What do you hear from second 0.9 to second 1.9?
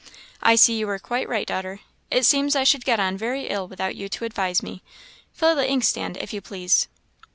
quite right, daughter;